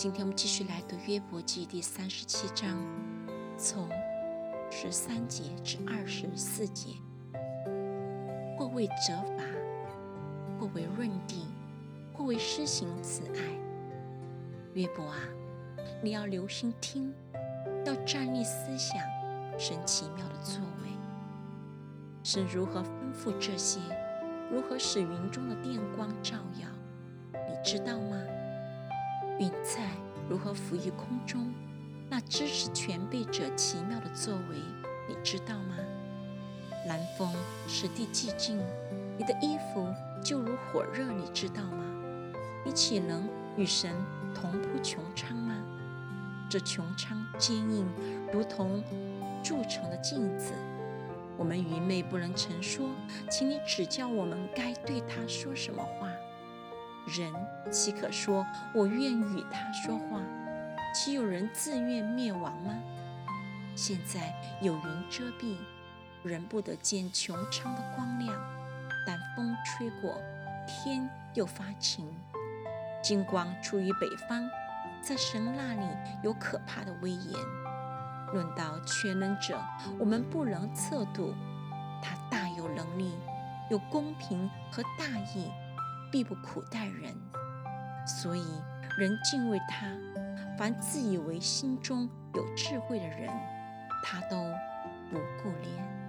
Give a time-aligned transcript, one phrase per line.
[0.00, 2.78] 今天我们继续来读约伯记第三十七章，
[3.56, 3.88] 从
[4.70, 6.90] 十三节至二十四节。
[8.56, 9.42] 或为责罚，
[10.56, 11.48] 或为润地，
[12.12, 13.42] 或为施行慈爱。
[14.74, 15.18] 约伯啊，
[16.00, 17.12] 你要留心听，
[17.84, 19.02] 要站立思想
[19.58, 20.90] 神奇妙的作为。
[22.22, 23.80] 神如何吩咐这些？
[24.48, 26.68] 如何使云中的电光照耀？
[27.32, 28.16] 你知道吗？
[29.38, 29.82] 云彩
[30.28, 31.52] 如何浮于空中？
[32.10, 34.56] 那知识全备者奇妙的作为，
[35.08, 35.76] 你知道吗？
[36.86, 37.32] 南风
[37.68, 38.58] 使地寂静，
[39.16, 39.86] 你的衣服
[40.24, 41.84] 就如火热，你知道吗？
[42.64, 43.92] 你岂能与神
[44.34, 45.54] 同铺穹苍吗？
[46.50, 47.86] 这穹苍坚硬，
[48.32, 48.82] 如同
[49.44, 50.52] 铸成的镜子。
[51.36, 52.88] 我们愚昧不能成说，
[53.30, 56.08] 请你指教我们该对他说什么话。
[57.08, 57.32] 人
[57.70, 60.20] 岂可说：“我愿与他说话？”
[60.94, 62.74] 岂有人自愿灭亡吗？
[63.74, 65.56] 现在有云遮蔽，
[66.22, 68.34] 人不得见穹苍的光亮。
[69.06, 70.20] 但风吹过，
[70.66, 72.10] 天又发晴，
[73.02, 74.48] 金光出于北方，
[75.00, 75.86] 在神那里
[76.22, 77.32] 有可怕的威严。
[78.34, 79.58] 论到全能者，
[79.98, 81.34] 我们不能测度，
[82.02, 83.14] 他大有能力，
[83.70, 85.50] 有公平和大义。
[86.10, 87.14] 必不苦待人，
[88.06, 88.44] 所以
[88.98, 89.86] 人敬畏他。
[90.56, 93.30] 凡自以为心中有智慧的人，
[94.02, 94.36] 他都
[95.10, 96.07] 不顾怜。